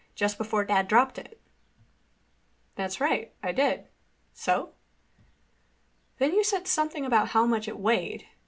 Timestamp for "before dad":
0.39-0.87